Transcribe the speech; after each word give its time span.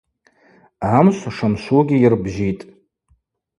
Амшв 0.97 1.23
шымшвугьи 1.35 1.95
йырбжьитӏ. 1.99 2.63